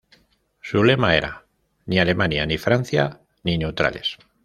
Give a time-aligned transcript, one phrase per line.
[0.61, 1.45] Su lema era:
[1.85, 4.17] "Ni Alemania ni Francia ni neutrales".